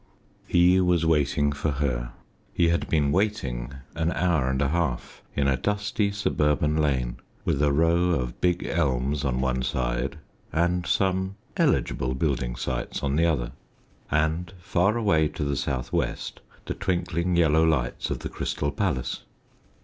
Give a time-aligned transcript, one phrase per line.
[0.51, 2.11] _He was waiting for her;
[2.51, 7.61] he had been waiting an hour and a half in a dusty suburban lane, with
[7.61, 10.17] a row of big elms on one side
[10.51, 13.51] and some eligible building sites on the other
[14.09, 19.21] and far away to the south west the twinkling yellow lights of the Crystal Palace.